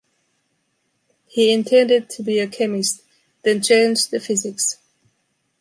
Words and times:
He 1.27 1.53
intended 1.53 2.09
to 2.09 2.23
be 2.23 2.39
a 2.39 2.47
chemist, 2.47 3.03
then 3.43 3.61
changed 3.61 4.09
to 4.09 4.19
physics. 4.19 4.77